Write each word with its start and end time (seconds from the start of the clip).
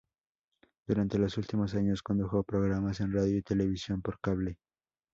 Durante 0.87 1.19
los 1.19 1.37
últimos 1.37 1.75
años 1.75 2.01
condujo 2.01 2.41
programas 2.41 3.01
en 3.01 3.13
radio 3.13 3.37
y 3.37 3.43
televisión 3.43 4.01
por 4.01 4.19
cable. 4.19 4.57